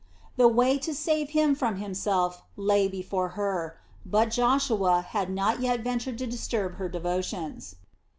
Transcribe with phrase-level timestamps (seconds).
[0.35, 5.81] The way to save him from himself lay before her; but Joshua had not yet
[5.81, 7.75] ventured to disturb her devotions.